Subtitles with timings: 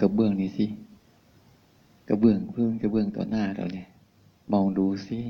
[0.00, 0.66] กระเบื้องนี่สิ
[2.08, 3.88] กระเบื้องพื้นกระเบื้องต่อหน้าเราเนี่ย
[4.52, 5.20] มองดูสิ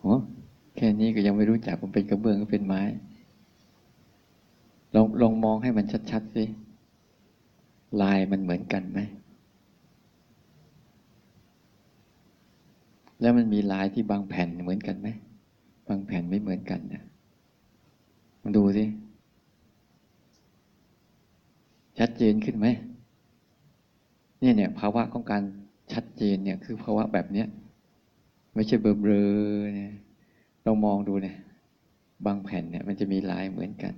[0.00, 0.04] โห
[0.76, 2.82] แค่นี้ก็ยังไม่รู้จักมันเป็นกระเบื้องก็เป็นไม้
[4.94, 6.44] ลองลองมองให้มันชัดๆสิ
[8.02, 9.00] ลายมันเหมือนกันไหม
[13.20, 15.08] แล้วมันมีลายที่บางแผ่นเหมือนกันไหม
[15.88, 17.02] บางแผ่นไม่เหมือนกันนะ
[18.42, 18.84] มาดูสิ
[21.98, 22.66] ชัดเจนขึ้นไหม
[24.40, 25.42] เนี่ยเนี่ยภาวะของการ
[25.92, 27.46] ชัดเจนเนี่ยคือภาวะแบบเนี้ย
[28.54, 29.94] ไม่ใช่เบลอๆเนี่ย
[30.64, 31.36] เรามองดูเนี่ย
[32.26, 33.94] บางแผ่นเนี่ย มันจะมีลายเหมือนกัน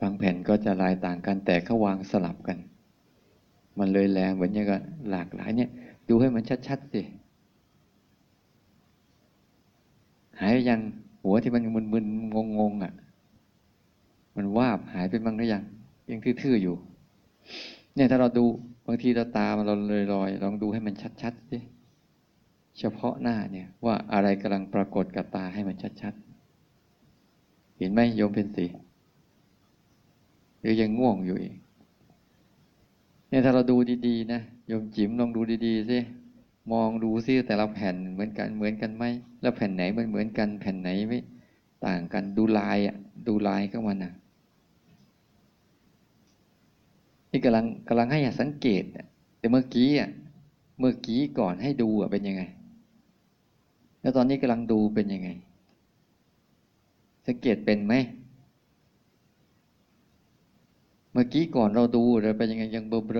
[0.00, 2.58] บางแผ่นก็จะลายต่างกัน แต่เขาวางสลับกัน
[3.78, 4.76] มันเลยแรงเหมือนอย่างก็
[5.10, 5.70] หลากหลายเนี่ย
[6.08, 7.02] ดูให้มันชัดๆสิ
[10.40, 10.80] หายยัง
[11.22, 11.62] หัวที่มัน
[11.94, 12.92] มึนๆงงๆอะ
[14.36, 15.62] มันวาบหายไปบ้างหรือยัง
[16.10, 16.76] ยังทื่อๆอยู่
[17.94, 18.44] เนี่ยถ้าเราดู
[18.86, 21.58] บางทีเราตามันเราเลอยๆลองดูให้มันชัดๆสิ
[22.78, 28.66] เฉพาะหน้าเนี่ยว่าอะไรกำลังปรากฏกับตาให้มันชัดๆ เห็นไหมโยมเป็นสี
[30.60, 31.54] หรือยังง่วงอยู่อีก
[33.28, 35.98] เนี่ยถ้าเราดูดีๆนะโยมจิ๋มลองดูดีๆสิ
[36.72, 39.04] มองดูซิแต่ละแผ่นเหมือนกันเหมือนกันไหม
[39.40, 41.18] แล้วแผ่นไหนมันเหมือนกัน แผ่นไหนไม่
[41.86, 44.12] ต่างกันดูลายอะดูลายของมันอะ
[47.32, 48.84] นี่กำลังกำลังให้สังเกต
[49.38, 50.10] แต่เมื่อกี้อะ
[50.78, 52.42] เมื่อกี้ก่อนให้ดูอะเป็นยังไง
[54.00, 55.28] แล้วตอนนี้กำลังดูเป็นยังไง
[57.26, 57.94] สังเกตเป็นไหม
[61.12, 63.18] เมื่อกี้ก่อนเราดูเราเป็นยังไงยังเบลอเบล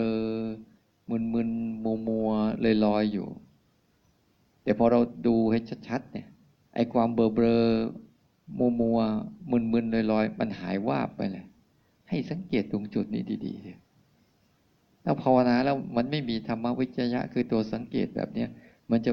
[1.10, 1.50] มึนมึน
[1.84, 2.30] มัวมัว
[2.64, 3.28] ลอยลอยอยู่
[4.62, 6.26] แต่พอเราดูให้ชัดๆเนี่ย
[6.74, 7.46] ไอ้ความเบลอเบล
[8.58, 8.98] มัวมัว
[9.50, 11.46] มึนมึนลอยลอยมันหายวาบไปเลย
[12.08, 13.81] ให้สังเกตตรงจุดนี้ดีๆเลย
[15.04, 18.48] ถ้าภาวนาแล้วมันไม่มีธรรมวิจยะ คือตัวสังเกตแบบเนี้ย
[18.90, 19.12] มันจะ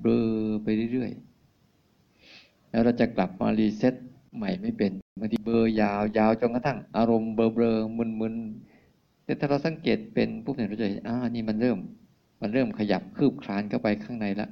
[0.00, 0.26] เบลอ
[0.62, 3.94] ไปเรื่อยๆ แล้วเราจะกลับมา reset
[4.36, 8.34] ใหม่ไม่เป็นบางทีเบลอยาวยาวจนกระทั่ง อารมณ์เบลอเบลอมึนมึน
[9.24, 11.78] แต่ถ้าเราสังเกตเป็นปุ๊บเนี่ยเราจะเห็นอ่านี่มันเริ่ม
[12.42, 14.48] มันเริ่มขยับคืบคลานเข้าไปข้างในละ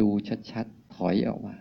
[0.00, 0.08] ดู
[0.50, 1.54] ชัดๆถอยออกมา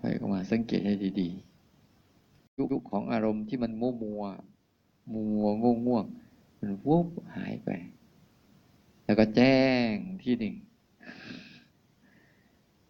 [0.00, 4.22] ถอยออกมาสังเกตให้ดีๆยุคของอารมณ์ที่มันมัวมัว
[5.14, 6.04] มัวง่วงง่วง
[6.64, 7.70] มันวุบหายไป
[9.04, 9.58] แล้วก็แจ้
[9.90, 9.92] ง
[10.22, 10.54] ที่หนึ่ง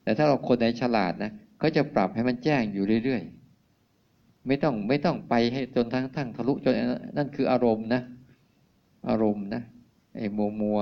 [0.02, 6.74] แต่ถ้าเราคนไหนฉลาดนะเขาจะปรับให้มันแจ้งอยู่เรื่อยๆ ไม่ต้องไม่ต้องไปให้จนทั้งทั้งทะลุจน
[7.16, 8.02] นั่นคืออารมณ์นะ
[9.08, 9.62] อารมณ์นะ
[10.16, 10.80] ไอ้มัวมัว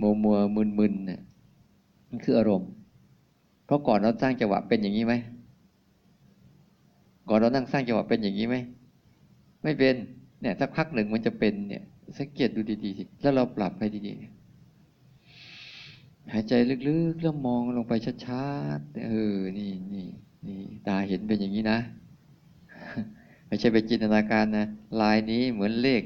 [0.00, 1.20] มัวมัวมึนมึนเนี่ย
[2.08, 2.70] มันคืออารมณ์
[3.64, 5.14] เพราะก่อนเราสร้างจังหวะเป็นอย่างนี้ไหม
[7.28, 8.56] ก่อนเรานั่งสร้างจังหวะเป็นอย่างนี้ไหม
[9.62, 9.94] ไม่เป็น
[10.44, 11.82] เนี่ยสักพักหนึ่งมันจะเป็นเนี่ย
[12.18, 14.20] สังเกตดูดีๆสิแล้วเราปรับให้ดีๆ
[16.32, 16.52] หายใจ
[16.88, 17.92] ลึกๆแล้วมองลงไป
[18.26, 18.46] ชั
[18.78, 20.06] ดๆเออนี่นี่
[20.46, 21.78] นี่ตาเห็นเป็นอย่างนี้นะ
[23.46, 24.66] ไม่ใช่ไปจินตนาการนะ
[25.00, 26.02] ลายนี้เหมือนเลข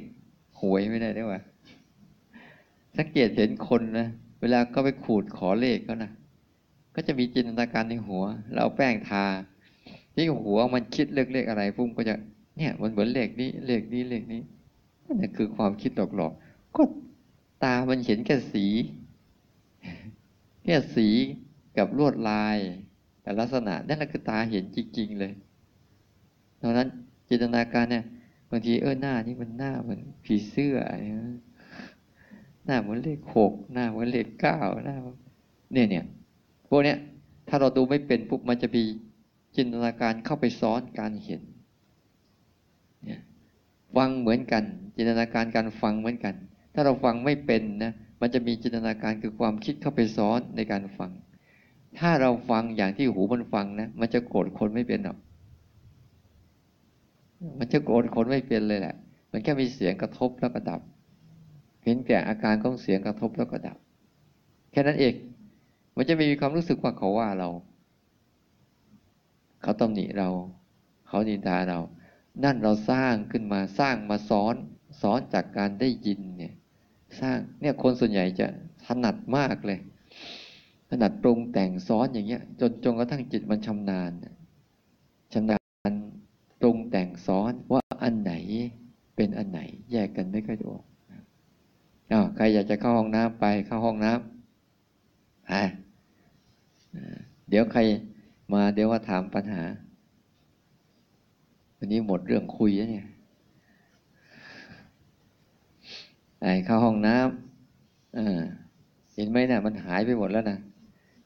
[0.60, 1.40] หวยไม่ได้ได้วยว่า
[2.96, 4.08] สังเกตเห็นคนนะ
[4.40, 6.10] เวลาก็ไปขูดขอเลขก็นะ
[6.94, 9.24] ก็จะมีจินตนาการในหัวแล้วเอาแป้งทา
[10.14, 12.14] ที่หัวมันคิดเลขเลขอะไรพุ่มก็จะ
[12.58, 14.42] เนี่ยมันเหมือนเลขนี้เลขนี้เลขนี้
[15.04, 16.82] นั่นคือความคิดหลอกๆก็
[17.64, 18.66] ตามันเห็นแค่สี
[20.64, 21.08] แค่สี
[21.78, 22.58] กับลวดลาย
[23.22, 25.32] แต่ลักษณะนั่นแหละคือตาเห็นจริง ๆ เลย
[26.62, 26.88] ดังนั้น
[27.28, 28.04] จินตนาการเนี่ย
[28.50, 30.76] บางทีเออหน้านี่มันหน้าเหมือนผีเสื้อ
[32.64, 34.96] หน้าเหมือนเลขหกหน้าเหมือนเลขเก้าหน้า
[35.72, 36.04] เนี่ยเนี่ย
[36.68, 36.98] พวกเนี้ย
[37.48, 38.84] ถ้าเราดูไม่เป็นปุ๊บมันจะมี
[39.56, 41.42] จินตนาการเข้าไปซ้อนการเห็น
[43.96, 44.62] ฟังเหมือนกัน
[44.96, 46.34] จินตนาการการฟังเหมือนกัน
[46.74, 51.10] ถ้าเราฟังไม่เป็นนะมันจะมีจินตนาการคือความคิดเข้าไปซ้อนในการฟัง
[51.98, 55.18] ถ้าเราฟังอย่างที่หูมันฟังนะมันจะโกรธคนไม่เป็นหรอก
[57.58, 58.94] มันจะโกรธคนไม่เป็นเลยแหละ
[59.30, 60.80] มันแค่มีเสียงกระทบแล้วก็ดับ
[61.84, 63.78] เห็นแต่อาการของเสียงกระทบแล้วก็ดับ
[64.70, 65.14] แค่นั้นเอง
[65.96, 67.48] มันจะมีความรู้สึกว่าเขาว่าเรา
[69.62, 70.28] เขาตำหนิเรา
[71.06, 71.78] เขานินทาเรา
[72.44, 74.54] นั่นเราสร้างขึ้นมาสร้างมาซ้อน
[75.00, 76.54] ซ้อนจากการได้ยินเนี่ย
[77.20, 78.46] สร้างเนี่ยคนส่วนใหญ่จะ
[78.86, 79.78] ถนัดมากเลย
[80.90, 84.12] ถนัดปรุงแต่งซ้อนอย่างเงี้ย จนจนกระทั่งจิตมันชำนาญ
[85.32, 85.58] ชำนา
[85.90, 85.92] ญ
[86.60, 88.32] ปรุงแต่งซ้อนว่าอันไหน
[89.16, 89.60] เป็นอันไหน
[89.92, 90.84] แยกกันไม่ค่อยออก
[92.12, 95.62] อ้าวใครอยากจะเข้าห้องน้ำไปเข้าห้องน้ำอ่า
[97.48, 97.80] เดี๋ยวใคร
[98.52, 99.62] มาเดี๋ยวว่าถามปัญหา
[101.78, 103.06] วันนี้หมดเรื่องคุยแล้วเนี่ย
[106.40, 108.40] ไอ้เข้าห้องน้ำเออ
[109.14, 110.58] เห็นไหมนะ่ะ มันหายไปหมดแล้วนะ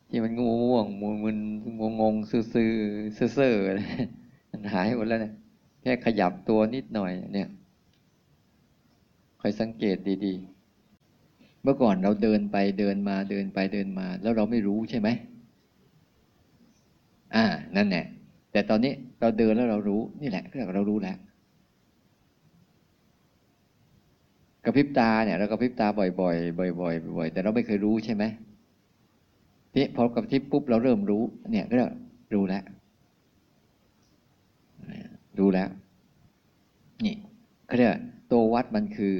[0.08, 1.38] ที่มันงูม่วงมูมึน
[1.80, 2.70] งงงซื่อซื่อ
[3.34, 3.54] เซ่อ
[4.50, 5.32] มันหายหมดแล้วนะ
[5.82, 7.48] แค่ขยับตัวนิดหน่อย เนี่ย
[9.40, 15.08] คอยสังเกตดีๆ เมื่อก่อนเราเดินไปเดินมาเดินไปเดินมา แล้วเราไม่รู้ใช่ไหม
[17.34, 17.44] อ่า
[17.76, 18.04] นั่นแหละ
[18.52, 18.92] แต่ตอนนี้
[19.22, 21.16] เราเดินแล้วเรารู้นี่แหละเรียกเรารู้แล้ว
[24.64, 28.24] กระพริบตาเนี่ยเรากระพริบตาบ่อยๆบ่อยๆบ่อยๆแต่เราไม่เคยรู้ใช่ไหม
[29.76, 31.74] นี่พอกระพริบปุ๊บเราเริ่มรู้ เนี่ยก็
[32.34, 32.64] รู้แล้ว
[35.38, 35.68] รู้แล้ว
[37.04, 37.14] นี่
[37.66, 37.90] เขาเรียก
[38.32, 39.14] ตัววัดมันคือ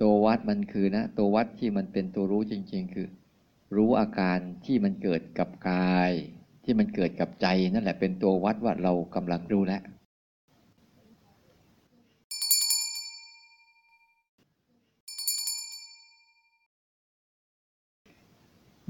[0.00, 3.08] ตัววัดมันคือนะตัววัดที่มันเป็นตัวรู้จริง ๆ คือ
[3.76, 6.12] รู้อาการที่มันเกิดกับกาย
[6.64, 9.82] ที่มันเกิดกับใจนั่นแหละเป็นตัววัดว่าเรากำลังรู้แล้ว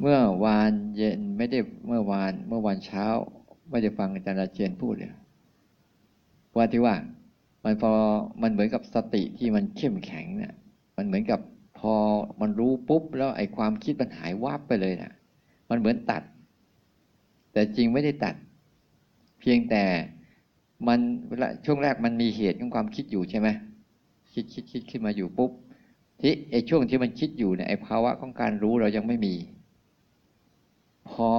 [0.00, 3.06] เมื่อวานเย็นไม่ได้เมื่อวานเมื่อวานเช้า
[3.70, 5.12] ไม่ได้ฟังอาจารย์ราเจนพูดเลย
[6.56, 6.94] ว่าที่ว่า
[7.64, 7.92] มันพอ
[8.42, 10.54] มันเหมือนกับสติที่มันเข้มแข็งเนี่ย
[10.96, 11.40] มันเหมือนกับ
[11.78, 11.94] พอ
[12.40, 15.12] มันรู้ปุ๊บแล้วไอ้ความคิดมันหายวับไปเลยน่ะ
[15.70, 16.22] มันเหมือนตัด
[17.54, 18.34] แต่จริงไม่ได้ตัด
[19.40, 19.82] เพียงแต่
[20.88, 23.48] มันเวลาช่วงแรกมันมีเหตุของความคิดอยู่ใช่ไหม
[24.32, 25.50] คิดคิดคิดขึ้นมาอยู่ปุ๊บ
[26.20, 29.34] ที่ไอ้ช่วงที่มันคิดอยู่เนี่ยไอ้ภาวะของการรู้เรายังไม่มี
[31.10, 31.30] พอ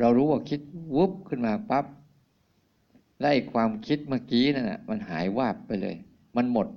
[0.00, 0.60] เรารู้ว่าคิด
[0.94, 1.84] วุบขึ้นมาปับ๊บ
[3.20, 5.96] ไล่ความคิดเมื่อกี้นั่นแหะมันหายวาบไปเลย
[6.36, 6.68] มันหมด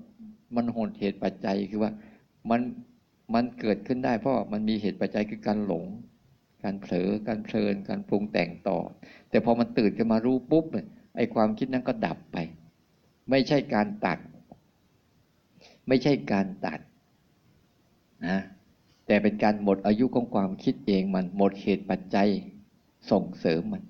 [0.56, 1.92] มันหดเหตุปัจจัยคือว่า
[2.50, 2.62] มัน
[3.34, 5.86] มันเกิดขึ้นได้เพราะมันมีเหตุปัจจัยคือการหลง
[6.68, 8.80] การเผลอการเพลินการปรุงแต่งต่อ
[9.30, 10.66] แต่พอมันตื่นขึ้นมารู้ปุ๊บ
[11.16, 12.38] ไอ้ความคิดนั้นก็ดับไป
[13.30, 14.20] ไม่ใช่การตัด
[15.88, 16.80] ไม่ใช่การตัด
[18.28, 18.40] นะ
[19.08, 22.30] แต่เป็นการหมดอายุของความคิดเองมันหมดเหตุปัจจัย
[23.12, 23.84] ส่งเสริมมัน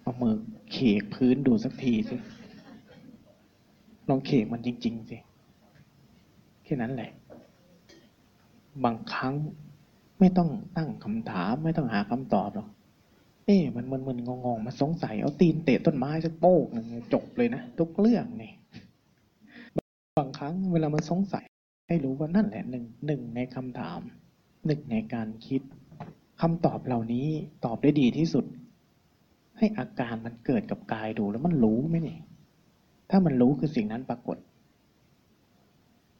[0.00, 0.34] เอามือ
[0.78, 2.16] ขกพื้นดูสักทีสิ
[4.08, 5.16] ลองเขกมันจริง ๆ สิ
[6.64, 7.10] แค่นั้นแหละ
[8.84, 9.34] บางครั้ง
[10.20, 12.68] ไม่ต้องตั้งคำถาม ไม่ต้องหาคำตอบหรอก
[13.46, 16.66] เอ๊ะมันมันมันงงงมาสงสัย เอาตีนเตะต้นไม้สักโป๊ก
[17.12, 18.52] จบเลยนะ ทุกเรื่องนี่
[20.18, 21.44] บางครั้งเวลามันสงสัย
[21.88, 24.00] ให้รู้ว่านั่นแหละหนึ่งหนึ่งในคำถาม
[24.66, 25.62] หนึ่งในการคิด
[26.40, 27.26] คำตอบเหล่านี้
[27.64, 28.44] ตอบได้ดีที่สุด
[29.58, 32.18] ให้อาการมันเกิดกับกายดูแล้วมันรู้ไหมนี่
[33.10, 34.36] ถ้ามันรู้คือสิ่งนั้นปรากฏ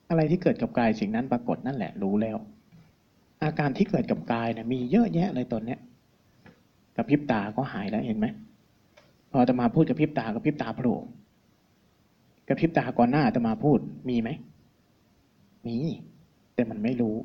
[0.09, 2.37] อะไรที่เกิดกับกายสิ่งนั้นปรากฏนั่นแหละรู้แล้ว
[3.43, 5.79] อาการที่เกิดกับกายเนี่ยมีเยอะแยะเลยตอนเนี้ย
[6.97, 8.27] กระพริบตาก็หายแล้วเห็นไหม
[9.33, 10.99] พอจะมาพูดกระพริบตากระพริบตาโผล่
[12.49, 14.29] กระพริบตาก่อนหน้าจะมาพูดมีไหม
[15.67, 15.77] มี
[16.55, 17.17] แต่มันไม่รู้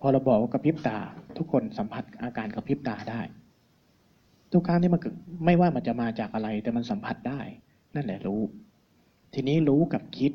[0.00, 0.98] พอเราบอกว่ากระพริบตา
[1.36, 3.20] ทุกคนสัมผัสอาการกระพริบตาได้
[4.52, 5.00] ทุกครั้งที่มัน
[5.44, 7.40] ไม่ว่ามันจะมาจากอะไร แต่มันสัมผัสได้
[7.94, 8.40] นั่นแหละรู้
[9.34, 10.32] ทีนี้รู้กับคิด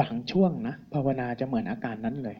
[0.00, 2.36] บางช่วงนะภาวนาจะเหมือนอาการนั้นเลย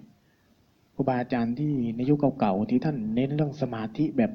[0.94, 4.32] ครูบาอาจารย์ที่ในยุคเก่าๆที่ท่านเน้นเรื่องสมาธิแบบ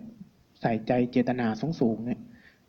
[0.61, 2.21] ใส่ใจเจตนาสูงสูงเนี่ย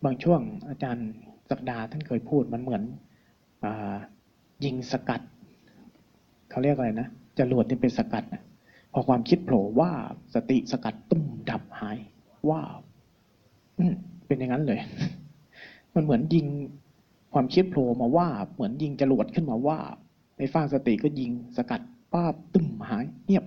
[0.04, 1.08] บางช่วงอาจารย์
[1.50, 2.82] สักดาท่านเคยพูดมันเหมือน
[3.64, 3.66] อ
[4.64, 5.20] ยิงสกัด
[6.50, 8.42] เขาเรียกอะไรนะจรวดที่เป็นสกัดนะ
[8.92, 9.90] พอความคิดโผล่ว่า
[10.34, 11.98] สติสกัดตุ้มดับหาย
[12.50, 12.62] ว่า
[13.78, 13.84] อื
[14.26, 14.80] เป็นอย่างนั้นเลย
[15.94, 16.46] มันเหมือนยิง
[17.32, 19.78] ความคิดโผล่มาว่าเหมือนยิงจรวดขึ้นมาว่า
[20.38, 21.80] ในฟางสติก็ยิงสกัด
[22.12, 22.24] ป้า
[22.54, 23.44] ตึมหายเงียบ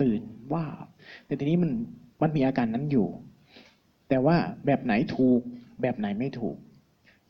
[0.00, 0.64] ตื่นว่า
[1.26, 1.70] แต่ทีนี้มัน
[2.22, 3.08] มันมีอาการนั้นอยู่
[4.08, 4.36] แต่ว่า
[4.66, 5.40] แบบไหนถูก
[5.82, 6.56] แบบไหนไม่ถูก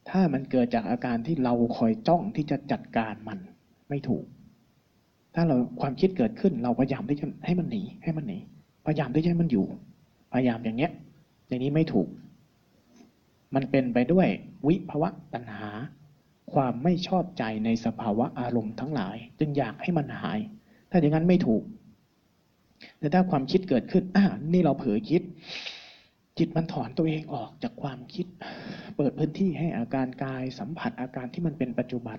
[0.08, 3.38] ถ้ามันเกิดจากอาการที่เราคอยจ้องที่จะจัดการมัน
[3.88, 4.24] ไม่ถูก
[5.34, 8.38] ถ้าเราความคิดเกิดขึ้นเราพยายามที่จะให้มันหนีให้มันหนี
[8.86, 9.66] พยายามที่จะให้มันอยู่
[10.32, 10.92] พยายามอย่างเงี้ย
[11.48, 12.08] อย่างนี้ไม่ถูก
[13.54, 14.28] มันเป็นไปด้วย
[14.66, 15.68] วิภวะตัณหา
[16.52, 20.38] ความไม่ชอบใจในสภาวะอารมณ์ทั้งหลาย จึงอยากให้มันหาย
[20.90, 21.62] ถ้าอย่างนั้นไม่ถูก
[22.98, 25.22] แต่ถ้าความคิดเกิดขึ้นอ่านี่เราเผลอคิด
[26.38, 28.26] จิตมันถอนตัวเองออกจากความคิด
[28.96, 32.18] เปิดพื้นที่ให้อาการกายสัมผัสอาการที่มันเป็นปัจจุบัน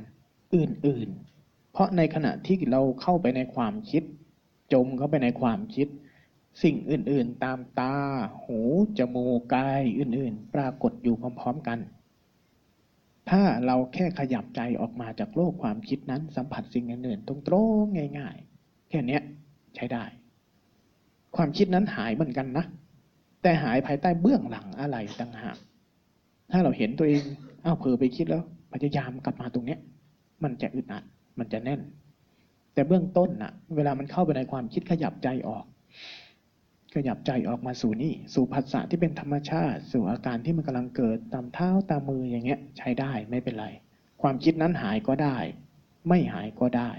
[0.55, 1.09] อื่น
[1.41, 4.03] ๆ เพราะในขณะที่เราเข้าไปในความคิด
[4.73, 5.87] จมเข้าไปในความคิด
[6.61, 7.95] สิ่งอื่นๆตามตา
[8.43, 8.59] หู
[8.97, 11.79] จมูก กายอื่นๆ ปรากฏอยู่พร้อมๆกัน
[13.29, 19.19] ถ้าเราแค่ขยับใจออกมาจากโลกความคิดนั้น สัมผัสสิ่งอื่นๆ ตรงๆ ง่ายๆ แค่นี้
[19.75, 20.03] ใช้ได้
[21.35, 22.65] ความคิดนั้นหายเหมือนกันนะ
[23.41, 25.57] แต่หายภายใต้เบื้องหลังอะไรต่างหาก
[26.51, 27.23] ถ้าเราเห็นตัวเอง
[27.63, 28.43] อ้าวเผลอไปคิดแล้ว
[28.73, 29.79] พยายามกลับมาตรงเนี้ย
[30.43, 31.03] มันจะอึดอัด
[31.39, 31.81] มันจะแน่น
[32.73, 35.65] แต่เบื้องต้นน่ะ เวลามันเข้าไปในความคิดขยับใจออก
[36.93, 43.67] ขยับใจออกมาสู่นี่ สู่ภาษาที่เป็นธรรมชาติ สู่อาการที่มันกำลังเกิดตามเท้าตามมืออย่างเงี้ย ใช้ได้ไม่เป็นไร
[44.21, 45.37] ความคิดนั้นหายก็ได้
[46.07, 46.91] ไม่หายก็ได้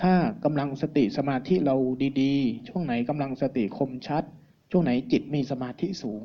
[0.00, 0.14] ถ้า
[0.44, 1.76] กำลังสติสมาธิเรา
[2.22, 4.24] ดีๆ ช่วงไหนกำลังสติคมชัด
[4.70, 6.22] ช่วงไหนจิตมีสมาธิสูง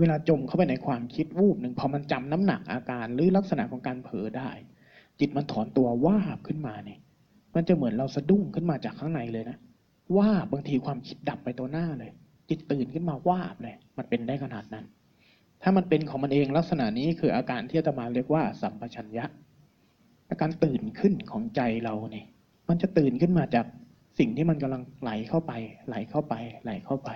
[0.00, 4.50] เวลาจมเข้าไปในความคิดวูบหนึ่งพอมันจำน้ำหนักอาการหรือลักษณะของการเผลอได้
[5.20, 6.98] จิตมันถอนตัวว่าบขึ้นมาเนี่ย
[7.54, 9.58] มันจะเหมือนเราสะดุ้งขึ้นมาจากข้างในเลยนะ
[10.16, 12.10] ว่าบางทีความคิดดับไปตัวหน้าเลย
[12.48, 14.84] จิตตื่นขึ้นมาว่าบเลย มันเป็นได้ขนาดนั้น
[15.62, 19.24] ถ้ามันเป็นของมันเองลักษณะนี้คืออาการที่อาตมาเรียกว่า สัมปชัญญะ
[20.30, 22.26] อาการตื่นขึ้นของใจเราเนี่ย
[22.68, 23.66] มันจะตื่นขึ้นมาจาก
[24.18, 25.52] สิ่งที่มันกำลังไหลเข้าไป
[25.88, 26.34] ไหลเข้าไป
[26.64, 27.10] ไหลเข้าไป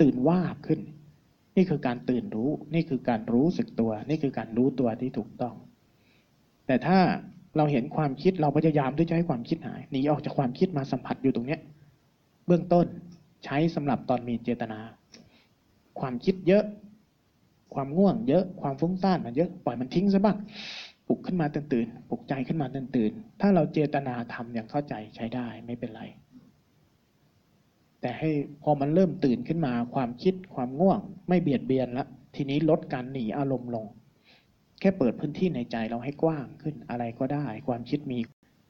[0.00, 0.80] ตื่นว่าบขึ้น
[1.56, 5.54] นี่คือการตื่นรู้ นี่คือการรู้สึกตัว นี่คือการรู้ตัวที่ถูกต้อง
[6.66, 6.98] แต่ถ้า
[7.56, 11.60] เราเห็นความคิดเราพยายามที่จะให้ความคิดหายหนีออกจากความคิดมาสัมผัสอยู่ตรงเนี้ย
[12.46, 12.86] เบื้องต้น
[13.44, 14.80] ใช้สำหรับตอนมีเจตนา
[16.00, 16.64] ความคิดเยอะ
[17.74, 20.36] ความง่วงเยอะ ความฟุ้งซ่านมันเยอะ ปล่อยมันทิ้งซะบ้าง
[21.08, 26.02] ปลุกขึ้นมาตื่นตื่น ปลุกใจขึ้นมาตื่นตื่น ถ้าเราเจตนาทำอย่างเข้าใจใช้ได้ไม่เป็นไร
[28.00, 28.30] แต่ให้
[28.62, 32.06] พอมันเริ่มตื่นขึ้นมา ความคิดความง่วง ไม่เบียดเบียนละ
[32.36, 33.86] ทีนี้ลดการหนีอารมณ์ลง
[34.80, 38.18] แค่เปิดพื้นที่ในใจเราให้กว้างขึ้นอะไรก็ได้ ความคิดมี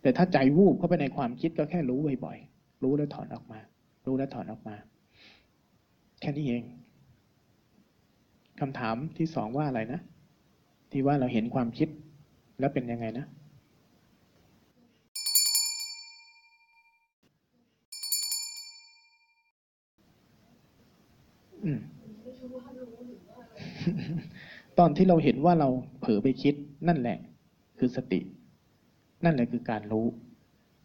[0.02, 2.51] แต่ถ้าใจวูบเข้าไปในความคิดก็แค่รู้บ่อยๆ
[2.83, 3.59] รู้แล้วถอนออกมา
[4.07, 4.77] รู้แล้วถอนออกมา
[6.21, 6.62] แค่นี้เอง
[8.61, 10.01] คำถามที่สองว่าอะไรนะ
[10.91, 11.89] ที่ว่าเราเห็นความคิด
[12.61, 13.27] แล้วเป็นยังไงนะ
[21.65, 21.81] อืม
[24.79, 25.69] ตอนที่เราเห็นว่าเรา
[26.01, 26.55] เผลอไปคิด
[26.89, 27.19] นั่นแหละ
[27.79, 28.21] คือสติ
[29.25, 30.07] นั่นแหละคือการรู้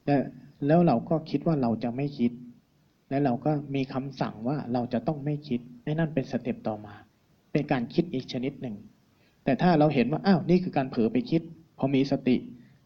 [0.06, 0.16] และ
[0.66, 2.32] แล้วเราก็คิดว่าเราจะไม่คิด
[3.10, 6.96] และเราก็มีคำสั่งว่าเราจะต้องไม่คิดนั่นเป็นสเต็ปต่อมา
[7.52, 8.76] เป็นการคิดอีกชนิดหนึ่ง
[9.44, 11.42] แต่ถ้าเราเห็นว่าอ้าวนี่คือการเผลอไปคิด
[11.78, 12.36] พอมีสติ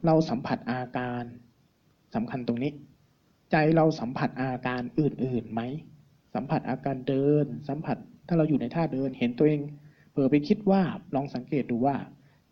[0.06, 1.24] เราสัมผัสอาการ
[2.16, 2.72] สำคัญตรงนี้
[3.52, 5.62] ใจเราสัมผัสอาการอื่นๆไหม
[6.36, 7.98] สัมผัสอาการเดิน สัมผัส
[8.28, 9.62] ถ้าเราอยู่ในท่าเดิน เห็นตัวเอง
[10.12, 10.82] เผลอไปคิดว่า
[11.16, 11.96] ลองสังเกตดูว่า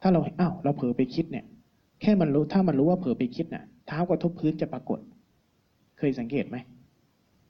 [0.02, 1.46] ถ้าเราอ้าวเราเผลอไปคิดเนี่ย
[2.02, 5.00] แค่มันรู้ถ้ามันรู้ว่าเผลอไปคิดน่ะ เท้ากระทบพื้นจะปรากฏ
[6.00, 6.58] เคยสังเกตไหม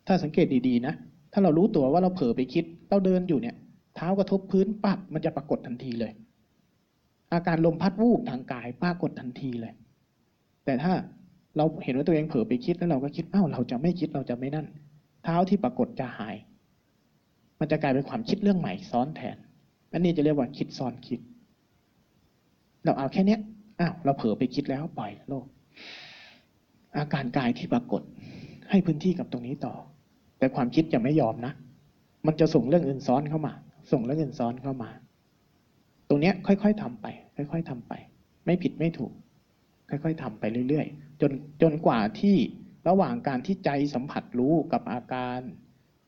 [0.07, 0.93] ถ้าสังเกตดีๆนะ
[1.33, 3.55] ถ้าเรารู้ตัวว่าเราเผลอไปคิด เราเดินอยู่เนี่ย
[3.95, 6.11] เท้ากระทบพื้นปั๊บมันจะปรากฏทันทีเลย
[7.33, 9.73] อาการลมพัดวูบทางกายปรากฏทันทีเลย
[10.65, 10.93] แต่ถ้า
[11.57, 14.67] เราเห็นว่าตัวเองเผลอไปคิดแล้วเราก็คิดอ้าวเราจะไม่คิดเราจะไม่นั่น
[15.23, 16.35] เท้าที่ปรากฏจะหาย
[17.59, 19.37] มันจะกลายเป็นความคิดเรื่องใหม่ซ้อนแทน
[19.93, 21.19] อันนี้จะเรียกว่าคิดซ้อนคิด
[22.85, 23.39] เราเอาแค่เนี้ย
[23.79, 25.45] อ้าวเราเผลอไปคิดแล้วปล่อยโลก
[26.97, 28.01] อาการกายที่ปรากฏ
[28.69, 29.73] ให้พื้นที่กับตรงนี้ต่อ
[30.39, 31.53] แต่ความคิดจะไม่ยอมนะ
[32.25, 33.53] มันจะส่งเรื่องอื่นซ้อนเข้ามา
[33.91, 34.89] ส่งเรื่องอื่นซ้อนเข้ามา
[36.09, 37.93] ตรงเนี้ยค่อย ๆทำไป ค่อย ๆทำไป
[38.45, 39.11] ไม่ผิดไม่ถูก
[39.89, 42.35] ค่อย ๆทำไปเรื่อยๆ จนจนกว่าที่
[42.87, 45.39] ระหว่างการที่ใจสัมผัสรู้กับอาการ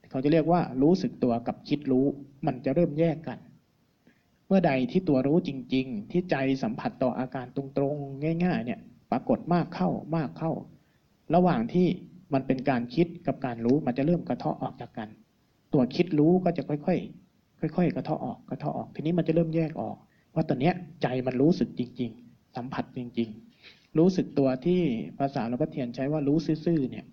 [0.09, 2.05] เขาจะเรียกว่ารู้สึกตัวกับคิดรู้
[2.45, 3.37] มันจะเริ่มแยกกัน
[4.47, 8.79] เมื่อใดที่ตัวรู้จริง ๆ ที่ใจสัมผัสต่ออาการตรงๆ ง่าย ๆ เนี่ย
[9.11, 10.51] ปรากฏมากเข้ามากเข้า
[11.35, 11.87] ระหว่างที่
[12.33, 15.09] มันเป็นการคิดกับการรู้มันจะเริ่มกระเทาะออกจากกัน
[15.73, 19.97] ตัวคิดรู้ก็จะค่อยๆ ค่อย ๆ กระเทาะออกกระเทาะออก ทีนี้มันจะเริ่มแยกออก
[20.35, 23.29] ว่าตอนเนี้ยใจมันรู้สึกจริง ๆ สัมผัสจริง
[23.63, 24.81] ๆ รู้สึกตัวที่
[25.19, 27.05] ภาษาเราก็เทียนใช้ว่ารู้ซื่อๆเนี่ย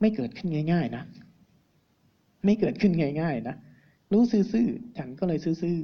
[0.00, 1.04] ไม่เกิดขึ้นง่าย ๆ นะ
[2.44, 3.56] ไม่เกิดขึ้นง่าย ๆ นะ
[4.12, 5.78] รู้ซื่อๆฉันก็เลยซื่อ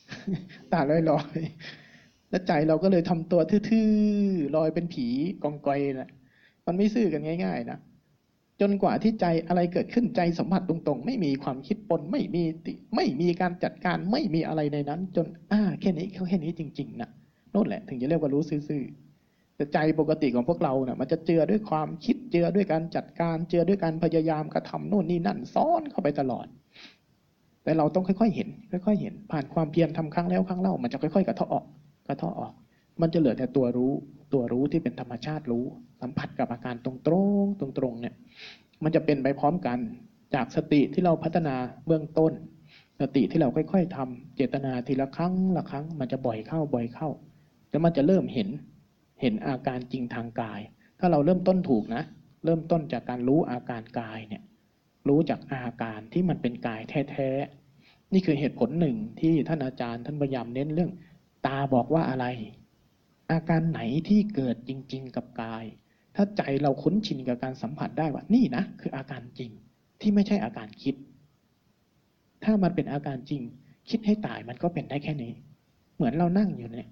[0.00, 5.06] ๆตาลอยๆแล้วใจเราก็เลยทำตัวทื่อๆลอยเป็นผี
[5.42, 6.10] กองกอยนะ
[6.66, 7.78] มันไม่ซื่อกันง่าย ๆ นะ
[8.60, 17.10] จนกว่าที่ใจอะไรเกิดขึ้นใจสัมผัสตรงๆ ไม่มีความคิดปนไม่มีติไม่มีการจัดการไม่มีอะไรในนั้น จนอ่าแค่นี้แค่นี้จริงๆนะ
[17.54, 18.84] นั่นแหละถึงจะเรียกว่ารู้ซื่อ
[19.56, 26.46] แต่ใจปกติของพวกเราเนี่ยมันจะเจือด้วยความคิดเจือด้วยการจัดการเจือด้วยการพยายามกระทำโน่นนี่นั่นซ้อนเข้าไปตลอด
[27.64, 28.48] แต่เราต้องค่อยๆเห็น
[28.86, 31.64] ค่อยๆเห็น ผ่านความเพียรทำครั้งแล้วครั้งเล่ามันจะค่อยๆ กระเทาะออก
[32.08, 32.52] กระเทาะออก
[33.00, 33.92] มันจะเหลือแต่ตัวรู้
[34.32, 35.64] ตัวรู้ที่เป็นธรรมชาติรู้
[36.00, 36.92] สัมผัสกับอาการตร
[37.42, 38.14] งๆตรงๆเนี่ย
[38.82, 39.78] มันจะเป็นไปพร้อมกัน
[40.34, 41.54] จากสติที่เราพัฒนา
[41.86, 42.32] เบื้องต้น
[43.00, 47.08] สติที่เราค่อย ๆทำเจตนาทีละครั้งละครั้ง มันจะบ่อยเข้าบ่อยเข้า
[47.70, 48.48] แล้วมันจะเริ่มเห็น
[49.20, 50.60] เห็นอาการจริงทางกาย
[50.98, 52.02] ถ้าเราเริ่มต้นถูกนะ
[52.44, 54.42] เริ่มต้นจากการรู้อาการกายเนี่ย
[55.08, 56.80] รู้จากอาการที่มันเป็นกาย
[57.10, 60.90] แท้ๆนี่คือเหตุผลหนึ่งที่ท่านอาจารย์ท่านพยายามเน้นเรื่อง
[61.46, 62.26] ตาบอกว่าอะไร
[63.32, 65.64] อาการไหนที่เกิดจริง ๆ กับกาย
[66.16, 69.50] ถ้าใจเราคุ้นชินกับการสัมผัสได้ว่านี่นะคืออาการจริง
[70.00, 70.94] ที่ไม่ใช่อาการคิด
[72.44, 73.42] ถ้ามันเป็นอาการจริง
[73.90, 75.32] คิดให้ตายมันก็เป็นได้แค่นี้
[75.96, 76.88] เหมือนเรานั่งอยู่เนี่ย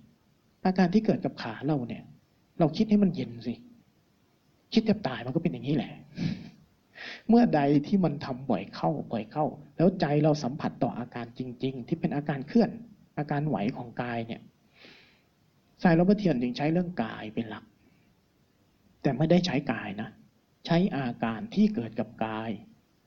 [0.66, 2.02] อาการที่เกิดกับขาเราเนี่ย
[2.58, 3.54] เราคิดให้มันเย็นสิ
[4.72, 5.92] คิดจะตายมันก็เป็นอย่างนี้แหละ
[7.28, 9.44] เมื่อใดที่มันทำบ่อยเข้าบ่อยเข้า
[9.76, 12.70] แล้วใจเราสัมผัสต่ออาการจริง ๆ ที่เป็นอาการเคลื่อน
[13.18, 14.40] อาการไหวของกายเนี่ย
[15.82, 17.64] สายรบเทียนจึงใช้เรื่องกายเป็นหลัก
[19.02, 20.08] แต่ไม่ได้ใช้กายนะ
[20.66, 22.50] ใช้อาการที่เกิดกับกาย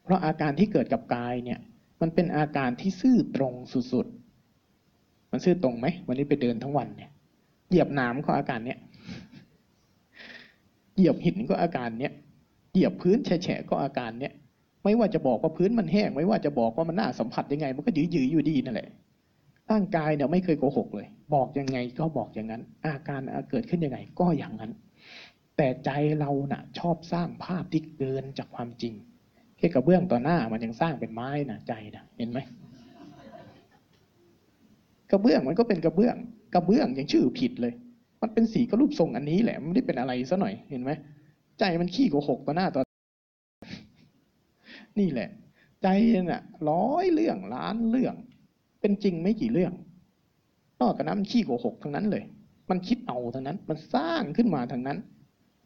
[0.04, 1.60] เพราะอาการที่เกิดกับกายเนี่ย
[2.02, 7.12] มันเป็นอาการที่ซื่อตรงสุดๆ มันซื่อตรงไหมวันนี้ไปเดินทั้งวันเนี่ย
[7.70, 8.80] เหยียบน้ำก็อาการเนี้ย
[10.96, 12.14] เหยียบหินก็อาการเนี้ย
[12.74, 14.34] เหยียบพื้นแฉะก็อาการเนี้ย
[14.84, 18.90] ไม่ว่าจะบอกว่าพื้นมันแห้ง ไม่ว่าจะบอกว่ามันน่าสัมผัสยังไง มันก็ยืยๆอยู่ดีนั่นแหละ
[19.72, 24.72] ร่างกายเนี่ยไม่เคยโกหกเลย บอกยังไงก็บอกอย่างนั้น อาการเกิดขึ้นยังไง ก็อย่างนั้น
[25.64, 28.94] แต่ใจเราน่ะ ชอบสร้างภาพที่เกินจากความจริง
[29.58, 32.40] แค่กระเบื้องต่อหน้ามันยังสร้างเป็นไม้นะใจนะเห็นไหม
[35.12, 36.16] กระเบื้องมันก็เป็นกระเบื้อง
[36.54, 37.74] กระเบื้องยังชื่อผิดเลย
[38.22, 40.92] มันเป็นสีก็รูปทรงอันนี้แหละมันไม่ได้เป็นอะไรซะหน่อยเห็นไหม
[41.60, 42.82] ใจมันขี้โกหกต่อหน้าต่อ
[45.00, 45.30] นี่แหละ
[45.84, 45.88] ใจ
[46.30, 48.16] น่ะร้อยเรื่องล้านเรื่อง
[48.82, 49.74] เป็นจริงไม่กี่เรื่อง
[50.82, 52.24] นอกจากนั้นมันขี้โกหกทั้งนั้นเลย
[52.70, 55.00] มันคิดเอาทั้งนั้น มันสร้างขึ้นมาทั้งนั้น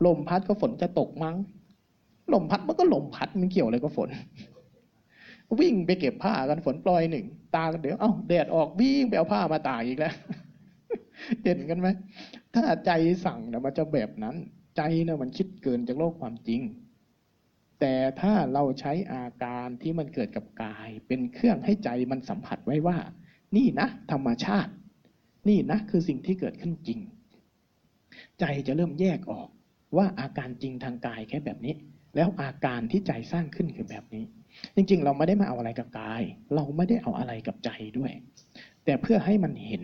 [0.06, 1.36] ลมพัดก็ฝนจะตกมั้ง
[2.34, 4.10] ลมพัดมันก็ลมพัดมันเกี่ยวอะไรกับฝน
[5.60, 10.16] วิ่งไปเก็บผ้ากันฝนปล่อยหนึ่ง ตากันเดี๋ยว เอ้าแดดออกวิ่งไปเอาผ้ามาตากอีกแล้ว
[11.44, 11.88] เห็นกันไหม
[12.56, 12.92] ถ้าใจ
[13.26, 14.36] สั่งเนี่ยมันจะแบบนั้น
[14.78, 16.62] ใจเนี่ยมันคิดเกินจากโลกความจริง
[17.80, 22.98] แต่ถ้าเราใช้อาการที่มันเกิดกับกาย เป็นเครื่องให้ใจมันสัมผัสไว้ว่า
[23.56, 24.72] นี่นะธรรมชาติ
[25.50, 27.00] นี่นะคือสิ่งที่เกิดขึ้นจริง
[28.40, 29.50] ใจจะเริ่มแยกออก
[29.98, 31.76] ว่าอาการจริงทางกายแค่แบบนี้
[32.16, 34.24] แล้วอาการที่ใจสร้างขึ้นคือแบบนี้
[34.76, 36.22] จริง ๆ เราไม่ได้มาเอาอะไรกับกาย
[36.56, 38.12] เราไม่ได้เอาอะไรกับใจด้วย
[38.86, 39.84] แต่เพื่อให้มันเห็น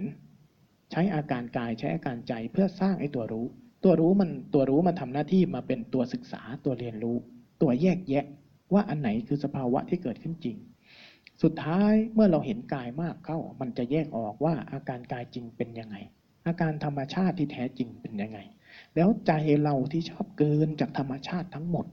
[0.92, 3.46] ใช้อาการกายใช้อาการใจเพื่อสร้างไอ้ตัวรู้
[3.84, 7.16] ตัวรู้มันตัวรู้มันทำหน้าที่มาเป็นตัวศึกษาตัวเรียนรู้
[7.62, 8.26] ตัวแยกแยะ
[8.74, 10.58] ว่าอันไหนคือสภาวะที่เกิดขึ้นจริง
[11.44, 15.96] สุดท้ายเมื่อเราเห็นกายมากเข้า มันจะแยกออกว่าอาการกายจริงเป็นยังไง
[16.48, 18.40] อาการธรรมชาติที่แท้จริงเป็นยังไง
[18.96, 19.32] แล้วใจ
[19.64, 21.86] เราที่ชอบเกินจากธรรมชาติทั้งหมด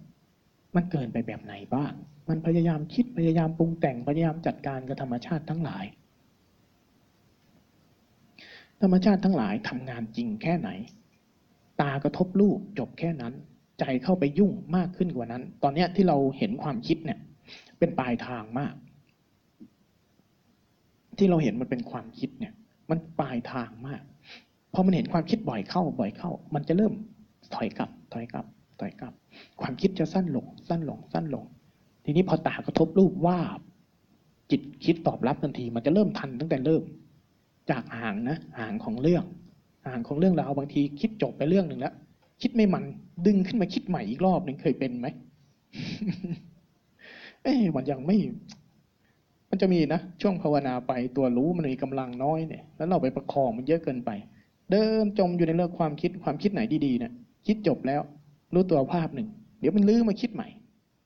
[0.74, 1.92] มันเกินไปแบบไหนบ้าง
[2.29, 5.85] มันพยายามคิดพยายามปรุงแต่งพยายามจัดการกับธรรมชาติทั้งหลาย
[8.83, 10.70] ธรรมชาติทั้งหลายทำงานจริงแค่ไหน
[11.81, 13.35] ตากระทบรูปจบแค่นั้น
[13.81, 17.18] ใจเข้าไปยุ่งมากขึ้นกว่านั้น ตอนนี้ที่เราเห็นความคิดเนี่ย
[17.79, 18.74] เป็นปลายทางมาก
[21.18, 22.53] ที่เราเห็นมันเป็นความคิดเนี่ย
[22.90, 24.03] มันปลายทางมาก
[24.72, 26.92] พอมันเห็นความคิดบ่อยเข้าบ่อยเข้า มันจะเริ่ม
[27.54, 28.46] ถอยกลับ ถอยกลับ
[28.81, 29.12] ถอยกลับ
[29.61, 31.44] ความคิดจะสั้นลง สั้นลง สั้นลง
[32.04, 33.38] ทีนี้พอตากระทบรูปว่า
[34.50, 36.83] จิตคิดตอบรับทันที มันจะเริ่มทันตั้งแต่เริ่ม
[37.70, 39.24] จากห่างนะห่างของเรื่อง
[39.87, 41.94] ห่างของเรื่องราวบางทีคิดจบไปเรื่องหนึ่งแล้ว
[42.42, 42.85] คิดไม่มัน
[43.26, 45.07] ดึงขึ้นมาคิดใหม่อีกรอบหนึ่งเคยเป็นไหม
[47.44, 48.16] เอ้มันยังไม่
[49.50, 54.11] มันจะมีนะช่วงภาวนาไปตัวรู้มันมีกำลังน้อยเนี่ย แล้วเราไปประคองมันเยอะเกินไป
[54.70, 57.12] เดินจมอยู่ในเรื่องความคิดความคิดไหนดีๆเนี่ย
[57.46, 58.00] คิดจบแล้ว
[58.54, 59.28] รู้ตัวภาพหนึ่ง
[59.61, 60.48] เดี๋ยวมันลื้อมาคิดใหม่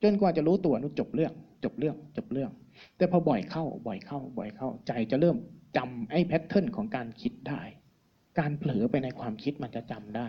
[0.03, 1.33] จนกว่าจะรู้ตัวนู้จบเรื่อง
[1.65, 2.51] จบเรื่องจบเรื่อง
[2.97, 5.37] แต่พอบ่อยเข้าบ่อยเข้า บ่อยเข้า ใจจะเริ่ม
[5.77, 7.61] จำไอ้แพทเทิร์นของการคิดได้
[8.39, 10.29] การเผลอไปในความคิดมันจะจำได้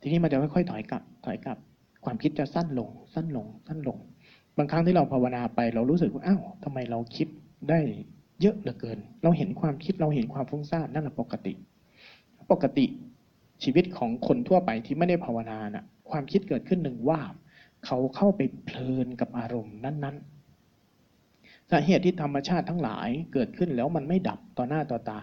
[0.00, 1.58] ทีนี้มันจะค่อยๆถอยกลับ ถอยกลับ
[2.04, 3.98] ความคิดจะสั้นลง สั้นลง สั้นลง
[4.58, 7.28] บางครั้งที่เราภาวนาไปเรารู้สึกว่าอ้าวทำไมเราคิด
[7.70, 7.80] ได้
[8.40, 11.54] เยอะเหลือเกิน เราเห็นความคิดเราเห็นความฟุ้งซ่านนั่นแหละปกติ
[12.50, 12.86] ปกติ
[13.62, 17.20] ชีวิตของคนทั่วไปที่ไม่ได้ภาวนาน่ะความคิดเกิดขึ้นหนึ่งว่า
[17.86, 25.22] เขาเข้าไปเพลินกับอารมณ์นั้นๆ สาเหตุที่ธรรมชาติทั้งหลายเกิดขึ้นแล้วมันไม่ดับต่อหน้าต่อตา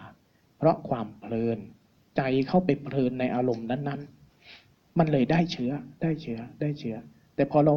[0.57, 1.59] เพราะความเพลิน
[2.17, 6.95] ใจเข้าไปเพลินในอารมณ์นั้นๆ มันเลยได้เชื้อได้เชื้อได้เชื้อ
[7.35, 7.75] แต่พอเรา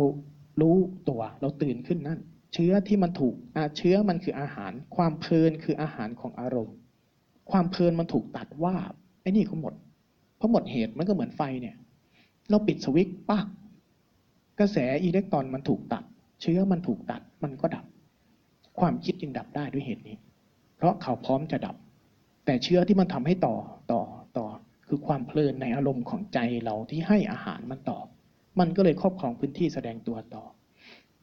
[0.60, 0.76] รู้
[1.08, 2.20] ตัวเราตื่นขึ้นนั่น
[2.54, 3.34] เชื้อที่มันถูก
[3.76, 6.76] เชื้อมันคืออาหาร ความเพลินคืออาหารของอารมณ์
[7.50, 8.76] ความเพลินมันถูกตัดว่า
[9.26, 9.74] อ้นี่ก็หมด
[10.38, 11.76] พอหมดเหตุมันก็เหมือนไฟเนี่ย
[12.50, 13.46] เราปิดสวิตช์ปั๊ก
[14.60, 16.04] กระแสอิเล็กตรอนมันถูกตัด
[16.42, 17.84] เชื้อมันถูกตัดมันก็ดับ
[18.80, 20.16] ความคิดจึงดับได้ด้วยเหตุนี้
[20.76, 21.76] เพราะเขาพร้อมจะดับ
[22.44, 23.56] แต่เชื้อที่มันทำให้ต่อ
[23.92, 24.02] ต่อ
[24.38, 24.46] ต่อ
[24.88, 27.98] คือความเพลินในอารมณ์ของใจเราที่ให้อาหารมันต่อ
[28.58, 30.44] มันก็เลยครอบครองพื้นที่แสดงตัวต่อ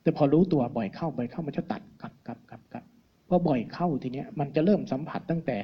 [0.02, 2.84] แต่พอรู้ตัวบ่อยเข้าบ่อยเข้ามันจะตัดกลับกลับกลับกลับ
[3.28, 5.58] พอบ่อยเข้าทีเนี้ยมันจะเริ่มสัมผัสตั้งแต่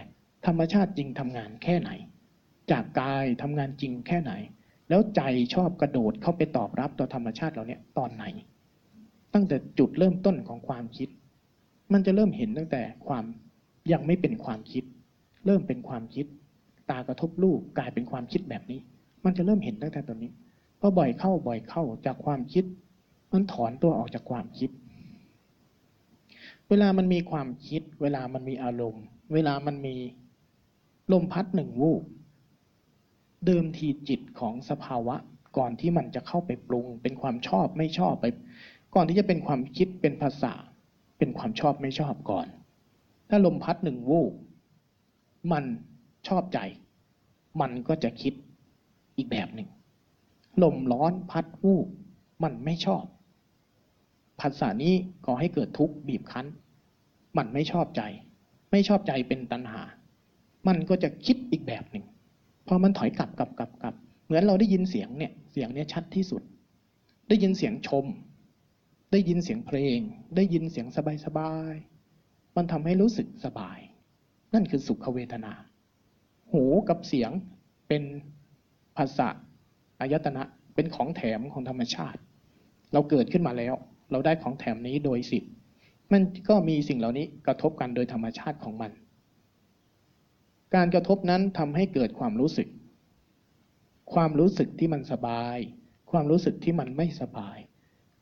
[0.45, 1.89] ธรรมชาติจริงทำงานแค่ไหน
[2.71, 4.33] จากกายทำงานจริงแค่ไหน
[4.89, 5.21] แล้วใจ
[5.53, 8.25] ชอบกระโดดเข้าไปตอบรับต่อธรรมชาติเราเนี่ยตอนไหน
[9.33, 11.09] ตั้งแต่จุดเริ่มต้นของความคิด
[11.93, 13.23] มันจะเริ่มเห็นตั้งแต่ความ
[13.91, 14.83] ยังไม่เป็นความคิด
[15.45, 16.25] เริ่มเป็นความคิด
[16.89, 18.79] ตากระทบรูปกลายเป็นความคิดแบบนี้
[19.25, 20.31] มันจะเริ่มเห็นตั้งแต่ตอนนี้
[20.79, 22.65] พอบ่อยเข้าบ่อยเข้าจากความคิด
[23.33, 24.69] มันถอนตัวออกจากความคิด
[26.69, 29.03] เวลามันมีความคิด เวลามันมีอารมณ์
[29.33, 29.95] เวลามันมี
[31.11, 32.03] ลมพัดหนึ่งวูบ
[33.45, 35.15] เดิมทีจิตของสภาวะ
[35.57, 38.25] ก่อนที่มันจะเข้าไปปรุง เป็นความชอบไม่ชอบไป
[38.95, 40.53] ก่อนที่จะเป็นความคิดเป็นภาษา
[41.17, 42.47] เป็นความชอบไม่ชอบก่อน
[43.29, 44.33] ถ้าลมพัดหนึ่งวูบ
[45.51, 45.63] มัน
[46.27, 46.59] ชอบใจ
[47.61, 48.33] มันก็จะคิด
[49.17, 49.69] อีกแบบหนึ่ง
[50.63, 51.87] ลมร้อนพัดวูบ
[52.43, 53.03] มันไม่ชอบ
[54.41, 54.93] ภาษานี้
[55.25, 56.45] ก่อให้เกิดทุกข์บีบคั้น
[57.37, 58.01] มันไม่ชอบใจ
[58.71, 59.81] ไม่ชอบใจเป็นตัณหา
[60.67, 62.05] มันก็จะคิดอีกแบบหนึ่ง
[62.69, 66.41] พอมันถอยกลับกลับกลับกลับเหมือนเราได้ยินเสียงเนี่ยเสียงเนี้ยชัดที่สุด
[67.29, 68.05] ได้ยินเสียงชม
[69.11, 69.99] ได้ยินเสียงเพลง
[70.35, 71.75] ได้ยินเสียงสบายสบาย
[72.55, 73.79] มันทำให้รู้สึกสบาย
[74.53, 75.53] นั่นคือสุขเวทนา
[76.51, 77.31] หูกับเสียง
[77.87, 78.03] เป็น
[78.97, 79.29] ภาษา
[80.01, 80.43] อายตนะ
[80.75, 82.19] เป็นของแถมของธรรมชาติ
[82.93, 83.73] เราเกิดขึ้นมาแล้ว
[84.11, 85.51] เราได้ของแถมนี้โดยสิทธิ์
[86.11, 88.91] มันก็มีสิ่งเหล่านี้กระทบกันโดยธรรมชาติของมัน
[90.75, 92.67] การกระทบนั้นทำให้เกิดความรู้สึก
[94.13, 95.57] ความรู้สึกที่มันสบาย
[96.11, 97.57] ความรู้สึกที่มันไม่สบาย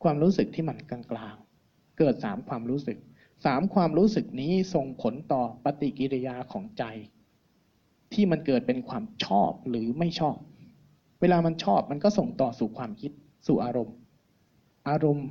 [0.02, 2.98] ความรู้สึกที่มันกลางๆ เกิดสามความรู้สึก
[3.44, 6.84] สามความรู้สึกนี้ส่งผลต่อปฏิกิริยาของใจ
[8.12, 10.36] ที่มันเกิดเป็นความชอบหรือไม่ชอบ
[11.20, 13.12] เวลามันชอบมันก็ส่งต่อสู่ความคิด
[13.46, 13.96] สู่อารมณ์
[14.88, 15.28] อารมณ์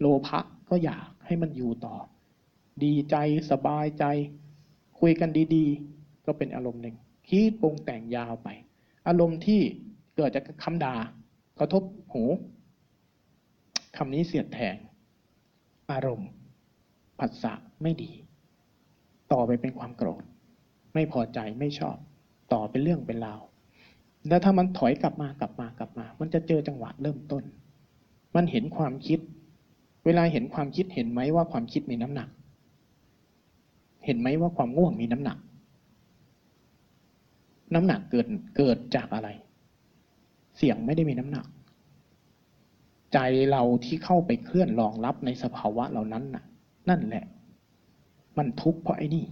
[0.00, 0.40] โลภะ
[0.70, 1.96] ก็อยากให้มันอยู่ต่อ
[2.84, 3.16] ดีใจ
[3.50, 4.04] สบายใจ
[5.00, 6.96] คุยกันดีๆ ก็เป็นอารมณ์หนึ่ง
[7.28, 8.48] คิดปรุงแต่งยาวไป
[9.08, 9.60] อารมณ์ที่
[10.16, 10.94] เกิดจากคำด่า
[11.58, 11.82] กระทบ
[12.12, 12.24] หู
[13.96, 14.76] คำนี้เสียดแทง
[15.92, 16.28] อารมณ์
[17.18, 18.12] ผัสสะไม่ดี
[19.32, 20.22] ต่อไปเป็นความโกรธ
[20.94, 21.96] ไม่พอใจไม่ชอบ
[22.52, 23.40] ต่อเป็นเรื่องเป็นราว
[24.28, 27.44] แล้วถ้ามันถอยกลับมากลับมากลับมา มันจะเจอจังหวะเริ่มต้น
[28.34, 29.18] มันเห็นความคิด
[30.04, 32.28] เวลาเห็นความคิดเห็นไหมว่าความคิดมีน้ำหนัก
[34.04, 35.38] เห็นไหมว่าความง่วงมีน้ำหนัก
[37.74, 39.28] น้ำหนักเกิดเกิดจากอะไร
[40.56, 41.46] เสียงไม่ได้มีน้ำหนัก
[43.12, 43.18] ใจ
[43.50, 46.44] เราที่เข้าไปเคลื่อนรองรับในสภาวะเหล่านั้นน่ะ
[46.88, 47.24] นั่นแหละ
[48.38, 49.26] มันทุกข์เพราะไอ้นี่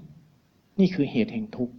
[0.79, 1.75] นี่คือเหตุแห่งทุกข์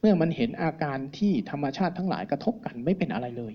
[0.00, 3.54] เมื่อมันเห็นอาการที่ธรรมชาติทั้งหลายกระทบกันไม่เป็นอะไรเลย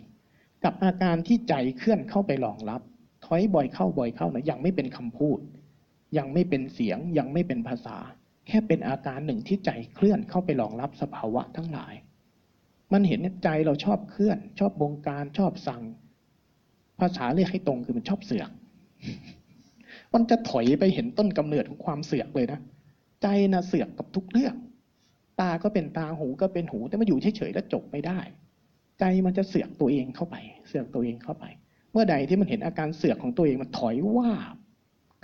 [0.63, 2.82] กับอาการที่ใจเคลื่อนเข้าไปรองรับ
[3.26, 5.39] ถอยบ่อยเข้าบ่อยเข้านะยังไม่เป็นคำพูด
[6.17, 7.98] ยังไม่เป็นเสียงยังไม่เป็นภาษา
[8.48, 11.93] แค่เป็นอาการหนึ่งที่ใจเคลื่อนเข้าไปรองรับสภาวะทั้งหลาย
[12.93, 15.84] มันเห็นใจเราชอบเคลื่อน ชอบบงการชอบสั่ง
[17.00, 18.50] ภาษาเรียกให้ตรงคือมันชอบเสือก
[20.13, 22.60] มันจะถอยไปเห็นต้นกำเนิดของความเสือกเลยนะ
[23.21, 24.56] ใจนะเสือกกับทุกเรื่อง
[25.41, 28.19] ตาก็เป็นตาหูก็เป็นหู แต่มาอยู่เฉยๆแล้วจบไม่ได้
[29.00, 30.36] ใจมันจะเสือกตัวเองเข้าไป
[30.67, 31.45] เสือกตัวเองเข้าไป
[31.91, 34.56] เมื่อใดที่มันเห็นอาการเสือกของตัวเองมันถอยว่าบ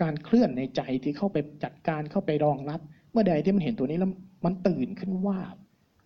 [0.02, 2.80] การเคลื่อนในใจที่เข้าไปจัดการเข้าไปรองรับ
[3.12, 4.12] เมื่อใดที่มันเห็นตัวนี้แล้ว
[4.45, 5.56] มันตื่นขึ้นว่าบ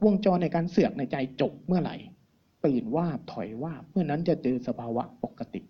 [0.06, 1.96] วงจรในการเสือกในใจจบเมื่อไหร่
[2.66, 5.62] ตื่นว่าบถอยว่าเมื่อนั้นจะเจอสภาวะปกติ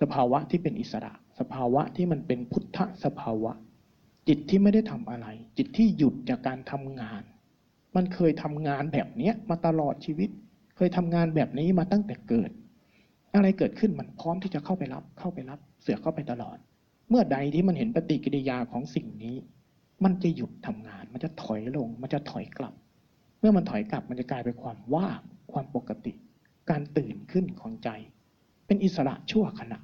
[0.00, 3.52] สภาวะที่เป็นอิสระ สภาวะที่มันเป็นพุทธสภาวะ
[4.28, 7.22] จิตที่ไม่ได้ทำอะไร จิตที่หยุดจากการทำงาน
[7.96, 10.30] มันเคยทำงานแบบเนี้ยมาตลอดชีวิต
[10.76, 12.50] เคยทำงานแบบนี้มาตั้งแต่เกิด
[13.34, 16.56] อะไรเกิดขึ้นมันพร้อมที่จะเข้าไปรับ เข้าไปรับ เสือกเข้าไปตลอด
[17.08, 19.36] เมื่อใดที่มันเห็นปฏิกิริยาของสิ่งนี้
[20.04, 22.74] มันจะหยุดทำงาน มันจะถอยลง มันจะถอยกลับ
[23.46, 25.20] มื่อมันถอยกลับมันจะกลายเป็นความว่าง
[25.52, 26.12] ความปกติ
[26.70, 27.88] การตื่นขึ้นของใจ
[28.66, 29.78] เป็นอิสระชั่วขณะ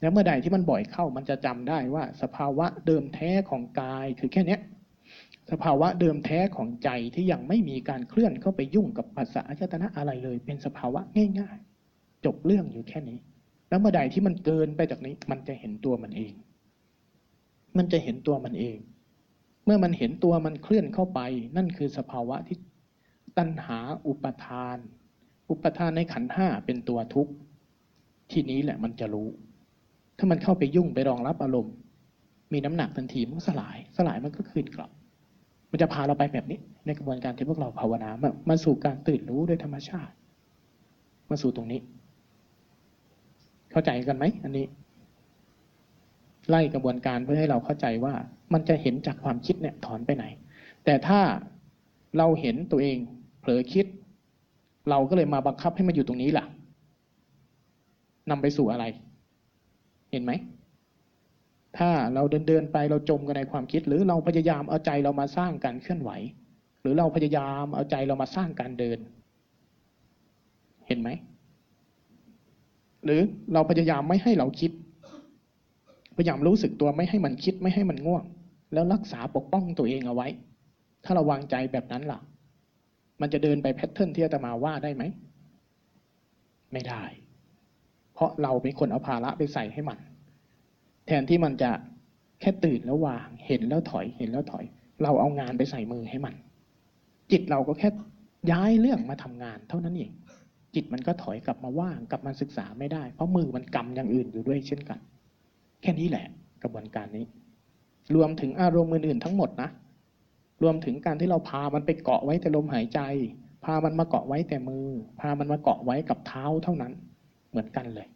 [0.00, 4.60] แล้วเมื่อใดที่มันบ่อยเข้ามันจะจำได้ว่า สภาวะเดิมแท้ของกายคือแค่เนี้ย
[5.50, 11.00] สภาวะเดิมแท้ของใจที่ยังไม่มีการเคลื่อนเข้าไปยุ่งกับภาษาอายตนะอะไรเลย เป็นสภาวะ
[11.38, 13.18] ง่ายๆ จบเรื่องอยู่แค่นี้
[13.68, 16.32] แล้วเมื่อใดที่มันเกินไปจากนี้ มันจะเห็นตัวมันเอง
[17.76, 18.78] มันจะเห็นตัวมันเอง
[19.64, 21.20] เมื่อมันเห็นตัวมันเคลื่อนเข้าไป
[21.56, 22.56] นั่นคือสภาวะที่
[23.38, 24.78] ตัณหาอุปทาน
[25.50, 27.32] อุปทานในขันห้าเป็นตัวทุกข์
[28.32, 29.28] ที่นี้แหละมันจะรู้
[30.18, 31.74] ถ้ามันเข้าไปยุ่งไปรองรับอารมณ์
[32.52, 34.90] มีน้ำหนักทันทีมันก็สลาย สลายมันก็คืนกลับ
[35.70, 40.14] มันจะพาเราไปแบบนี้ ในกระบวนการที่พวกเราภาวนามามาสู่การตื่นรู้โดยธรรมชาติ
[41.30, 41.80] มาสู่ตรงนี้
[43.70, 44.66] เข้าใจกันไหมอันนี้
[46.48, 48.14] ไล่กระบวนการเพื่อให้เราเข้าใจว่า
[48.52, 50.24] มันจะเห็นจากความคิดเนี่ยถอนไปไหน
[50.84, 51.20] แต่ถ้า
[52.18, 52.98] เราเห็นตัวเอง
[53.40, 53.86] เผลอคิด
[54.90, 56.44] เราก็เลยมาบังคับให้มันอยู่ตรงนี้ล่ะ
[58.30, 58.84] นำไปสู่อะไร
[60.12, 60.32] เห็นไหม
[61.78, 66.10] ถ้าเราเดินเดินไปเราจมกันในความคิด หรือเราพยายามเอาใจเรามาสร้างการเคลื่อนไหว
[66.80, 68.98] หรือเราพยายามเอาใจเรามาสร้างการเดิน
[70.86, 71.08] เห็นไหม
[73.04, 73.20] หรือ
[73.52, 74.70] เราพยายามไม่ให้เราคิด
[76.16, 78.24] พยายามรู้สึกตัวไม่ให้มันคิดไม่ให้มันง่วง
[78.72, 80.28] แล้วรักษาปกป้องตัวเองเอาไว้
[81.04, 82.20] ถ้าเราวางใจแบบนั้นล่ะ
[83.20, 85.02] มันจะเดินไปแพทเทิร์นที่อาตมาว่าได้ไหม
[86.72, 87.04] ไม่ได้
[88.14, 89.98] เพราะเราเป็นคนเอาภาระไปใส่ให้มัน
[91.06, 91.70] แทนที่มันจะ
[92.40, 94.64] แค่ตื่นแล้ววาง เห็นแล้วถอยเห็นแล้วถอย
[95.02, 96.34] เราเอางานไปใส่มือให้มัน
[97.30, 97.88] จิตเราก็แค่
[98.50, 100.10] ย้ายเรื่องมาทำงาน เท่านั้นเอง
[100.74, 105.00] จิตมันก็ถอยกลับมาว่างกลับมาศึกษาไม่ได้ เพราะมือมันกำอย่างอื่นอยู่ด้วยเช่นกัน
[105.84, 106.26] แค่นี้แหละ
[106.62, 107.24] กระบวนการนี้
[108.14, 109.68] รวมถึงอารมณ์อื่นๆทั้งหมดนะ
[110.62, 113.00] รวมถึงการที่เราพามันไปเกาะไว้แต่ลมหายใจ
[113.64, 114.86] พามันมาเกาะไว้แต่มือ
[115.20, 116.92] พามันมาเกาะไว้กับเท้าเท่านั้น
[117.50, 118.06] เหมือนกันเลย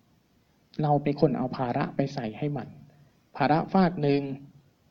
[0.82, 2.68] เราเป็นคนเอาภาระไปใส่ให้มัน
[3.36, 4.22] ภาระฟากหนึ่ง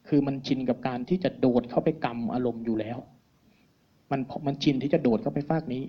[0.08, 2.98] คือมันชินกับการที่จะโดดเข้าไปกำอารมณ์อยู่แล้ว
[4.12, 5.84] มันมันชินที่จะโดดเข้าไปฟากนี้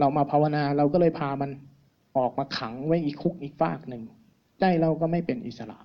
[0.00, 1.50] เรามาภาวนาเราก็เลยพามัน
[2.16, 4.02] ออกมาขังไว้อีกคุกอีกฟากหนึ่ง
[4.60, 5.78] ใจเราก็ไม่เป็นอิสระ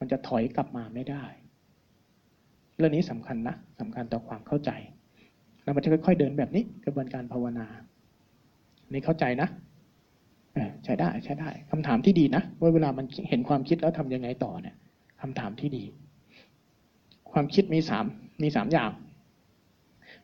[0.00, 1.24] มันจะถอยกลับมาไม่ได้
[2.78, 4.70] เรื่องนี้สำคัญนะสำคัญต่อความเข้าใจ
[5.62, 7.66] แล้วมันจะค่อยๆเดินแบบนี้กระบวนการภาวนา
[8.92, 9.48] นี่เข้าใจนะ
[10.84, 14.76] ใช้ได้ใช้ได้คำถามที่ดีนะว่าเวลามันเห็นความคิดแล้วทำยังไงต่อเนี่ย
[15.22, 15.84] คำถามที่ดี
[17.32, 18.04] ความคิดมีสาม
[18.42, 18.90] มีสามอย่าง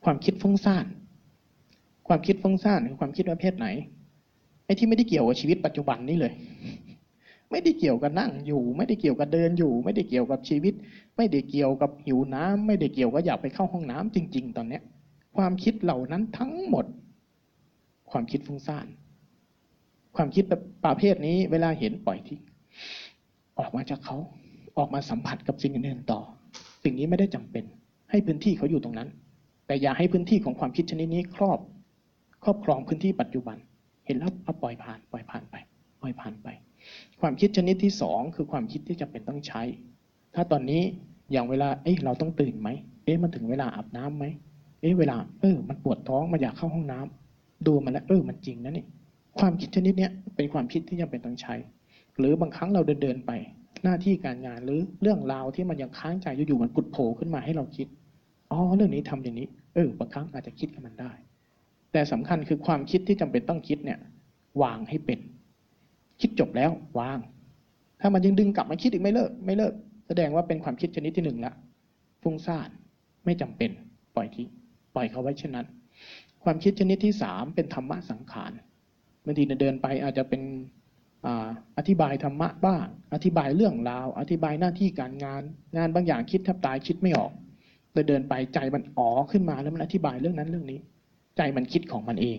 [0.04, 0.86] ความคิดฟุ้งซ่าน
[2.08, 3.66] ความคิดฟุ้งซ่านคือความคิดประเภทไหน
[4.64, 6.32] ไอ้ที่ไม่ได้เกี่ยวกับชีวิตปัจจุบันนี่เลย
[7.52, 10.74] ไม่ได้เกี่ยวกับนั่งอยู่ ไม่ได้เกี่ยวกับเดินอยู่ ไม่ได้เกี่ยวกับชีวิต
[11.16, 14.82] ไม่ได้เกี่ยวกับหิวน้ำไม่ได้เกี่ยวกับอยากไปเข้าห้องน้ำจริง ๆ ตอนเนี้ย
[15.36, 16.86] ความคิดเหล่านั้นทั้งหมด
[18.10, 18.86] ความคิดฟุ้งซ่าน
[20.16, 20.44] ความคิด
[20.84, 22.40] ประเภทนี้เวลาเห็นปล่อยทิ้ง
[23.58, 24.16] ออกมาจากเขา
[24.78, 26.20] ออกมาสัมผัสกับสิ่งอื่นต่อ
[26.84, 27.64] สิ่งนี้ไม่ได้จำเป็น
[28.10, 29.08] ให้พื้นที่เขาอยู่ตรงนั้น
[29.66, 31.58] แต่อย่าให้พื้นที่ของความคิดชนิดนี้ครอบ
[32.44, 33.56] ครอบครองพื้นที่ปัจจุบัน
[34.06, 35.56] เห็นแล้วเอาปล่อยผ่าน ปล่อยผ่านไป
[36.00, 36.48] ปล่อยผ่านไป
[37.20, 39.62] ความคิดชนิดที่สองคือความคิดที่จำเป็นต้องใช้
[40.34, 40.82] ถ้าตอนนี้
[41.32, 42.68] อย่างเวลาเอ๊ะเราต้องตื่นไหม
[43.04, 44.24] เอ๊ะมันถึงเวลาอาบน้ำไหม
[44.80, 48.86] เอ๊ะเวลา เออ มันปวดท้องมันอยากเข้าห้องน้ำดูมันแล้วเออมันจริงนะนี่
[49.38, 51.54] ความคิดชนิดเนี้ยเป็นความคิดที่จำเป็นต้องใช้
[52.18, 53.30] หรือบางครั้งเราเดินเดินไป
[53.84, 57.86] หน้าที่การงานหรือเรื่องราวที่มันยังค้างใจอยู่ๆมันกุดโผล่ขึ้นมาให้เราคิด
[58.50, 61.12] อ๋อเรื่องนี้ทำอย่างนี้ เออบางครั้งอาจจะคิดกับมันได้
[61.92, 63.98] แต่สำคัญคือความคิดที่จำเป็นต้องคิดเนี่ย
[64.62, 65.18] วางให้เป็น
[66.22, 67.18] คิดจบแล้ววาง
[68.00, 69.72] ถ้ามันยังดึงกลับมาคิดอีกไม่เลิก ไม่เลิก
[70.06, 71.52] แสดงว่าเป็นความคิดชนิดที่หนึ่งละ
[72.22, 72.68] ฟุ้งซ่าน
[73.24, 73.70] ไม่จำเป็น
[74.14, 74.48] ปล่อยทิ้ง
[74.94, 75.66] ปล่อยเขาไว้เช่นนั้น
[76.44, 78.52] ความคิดชนิดที่สามเป็นธรรมะสังขาร
[79.24, 80.42] บางทีเดินไปอาจจะเป็น
[81.26, 85.42] อาอธิบายธรรมะบ้าง อธิบายเรื่องราว อธิบายหน้าที่การงาน
[85.76, 87.32] งานบางอย่างคิดแทบตายคิดไม่ออก
[87.92, 90.80] เลยเดินไปใจมันอ๋อขึ้นมาแล้วมันอธิบายเรื่องนั้นเรื่องนี้
[91.36, 92.38] ใจมันคิดของมันเอง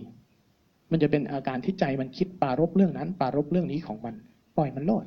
[0.93, 4.15] มันจะเป็นอาการที่ใจมันคิดปารบเรื่องนั้น ปารบเรื่องนี้ของมัน
[4.57, 5.05] ปล่อยมันโลด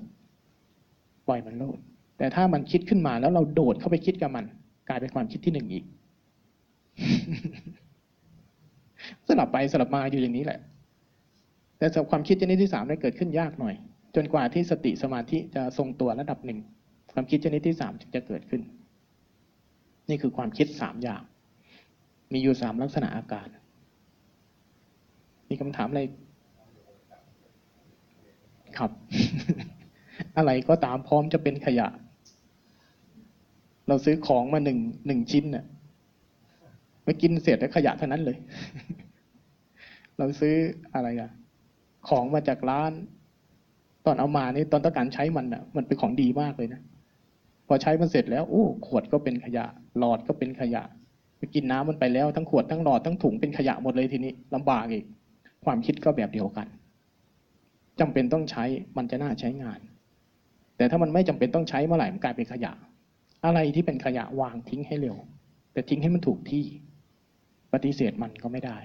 [1.28, 1.78] ปล่อยมันโลด
[2.18, 4.44] แต่ถ้ามันคิดขึ้นมาแล้วเราโดดเข้าไปคิดกับมัน
[4.88, 5.84] กลายเป็นความคิดที่หนึ่งอีก
[9.26, 10.58] สลับไปสลับมาอยู่อย่างนี้แหละ
[11.78, 13.74] แต่สำหรับความคิดชนิดที่สามเนี่ยเกิดขึ้นยากหน่อย
[14.14, 16.58] จนกว่าที่สติสมาธิจะทรงตัวระดับหนึ่ง
[17.12, 18.62] ความคิดชนิดที่สามถึงจะเกิดขึ้น
[20.08, 21.22] นี่คือความคิดสามอย่าง
[22.32, 23.46] มีอยู่สามลักษณะอาการ
[25.56, 26.02] มีคำถามอะไร
[28.78, 28.90] ครับ
[30.36, 31.86] อะไรก็ตามพร้อมจะเป็นขยะ
[33.88, 35.64] เราซื้อของมาหนึ่งหนึ่งชิ้นน่ะ
[37.04, 38.36] ไปกินเสร็จแล้วขยะเท่านั้นเลย
[40.18, 40.54] เราซื้อ
[40.94, 41.30] อะไรอะ
[42.08, 42.92] ของมาจากร้าน
[44.06, 46.80] ตอนเอามานี่ตอนต้องการใช้มันอะมันเป็นของดีมากเลยนะ
[47.66, 49.64] พอใช้มันเสร็จแล้วโอ้ขวดก็เป็นขยะ
[49.98, 50.82] หลอดก็เป็นขยะ
[51.38, 55.04] ไปกินน้ำมันไปแล้วทั้งขวดทั้งหลอดทั้งถุงเป็นขยะหมดเลยทีนี้ลำบากอีก
[55.64, 56.66] ความคิดก็แบบเดียวกัน
[58.00, 58.64] จำเป็นต้องใช้
[58.96, 59.80] มันจะน่าใช้งาน
[60.76, 62.72] แต่ถ้ามันไม่จำเป็นต้องใช้เมื่อไหร่มันกลายเป็นขยะ
[63.44, 65.16] อะไรที่เป็นขยะวางทิ้งให้เร็ว
[65.72, 66.64] แต่ทิ้งให้มันถูกที่
[67.72, 68.78] ปฏิเสธมันก็ไม่ได้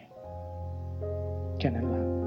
[1.60, 2.21] แค่นั้นละ